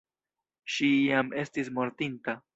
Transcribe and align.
Ŝi 0.75 0.89
jam 1.11 1.31
estis 1.45 1.71
mortinta. 1.79 2.39